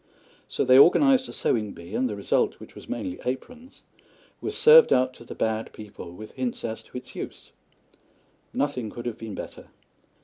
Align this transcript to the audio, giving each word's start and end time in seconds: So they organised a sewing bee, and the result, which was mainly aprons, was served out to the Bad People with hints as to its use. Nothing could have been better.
So 0.47 0.65
they 0.65 0.79
organised 0.79 1.27
a 1.27 1.31
sewing 1.31 1.73
bee, 1.73 1.93
and 1.93 2.09
the 2.09 2.15
result, 2.15 2.55
which 2.59 2.73
was 2.73 2.89
mainly 2.89 3.19
aprons, 3.23 3.83
was 4.41 4.57
served 4.57 4.91
out 4.91 5.13
to 5.13 5.23
the 5.23 5.35
Bad 5.35 5.71
People 5.73 6.11
with 6.11 6.31
hints 6.31 6.63
as 6.65 6.81
to 6.81 6.97
its 6.97 7.15
use. 7.15 7.51
Nothing 8.51 8.89
could 8.89 9.05
have 9.05 9.19
been 9.19 9.35
better. 9.35 9.67